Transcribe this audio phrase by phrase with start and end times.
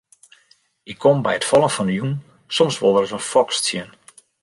[0.91, 2.13] Ik kom by it fallen fan 'e jûn
[2.55, 3.89] soms wol ris in foks tsjin.